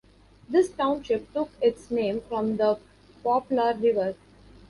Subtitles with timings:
[0.49, 2.79] This township took its name from the
[3.23, 4.15] Poplar River.